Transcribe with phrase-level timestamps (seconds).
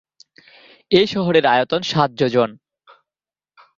[0.91, 2.49] এই শহরের আয়তন সাত যোজন।